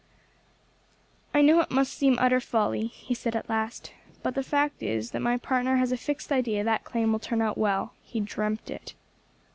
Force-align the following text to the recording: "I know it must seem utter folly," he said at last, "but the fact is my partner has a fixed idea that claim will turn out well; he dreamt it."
"I 1.31 1.43
know 1.43 1.59
it 1.59 1.69
must 1.69 1.93
seem 1.93 2.17
utter 2.17 2.39
folly," 2.39 2.87
he 2.87 3.13
said 3.13 3.35
at 3.35 3.47
last, 3.49 3.93
"but 4.23 4.33
the 4.33 4.41
fact 4.41 4.81
is 4.81 5.13
my 5.13 5.37
partner 5.37 5.75
has 5.77 5.91
a 5.91 5.95
fixed 5.97 6.31
idea 6.31 6.63
that 6.63 6.83
claim 6.83 7.11
will 7.11 7.19
turn 7.19 7.39
out 7.39 7.55
well; 7.55 7.93
he 8.01 8.19
dreamt 8.19 8.71
it." 8.71 8.95